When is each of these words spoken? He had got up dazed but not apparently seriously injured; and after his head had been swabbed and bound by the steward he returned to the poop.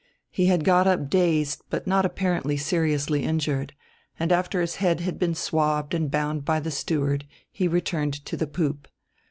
He 0.31 0.47
had 0.47 0.63
got 0.63 0.87
up 0.87 1.11
dazed 1.11 1.61
but 1.69 1.85
not 1.85 2.07
apparently 2.07 2.57
seriously 2.57 3.21
injured; 3.23 3.73
and 4.19 4.31
after 4.31 4.59
his 4.59 4.77
head 4.77 5.01
had 5.01 5.19
been 5.19 5.35
swabbed 5.35 5.93
and 5.93 6.09
bound 6.09 6.43
by 6.43 6.59
the 6.59 6.71
steward 6.71 7.27
he 7.51 7.67
returned 7.67 8.15
to 8.25 8.35
the 8.35 8.47
poop. 8.47 8.87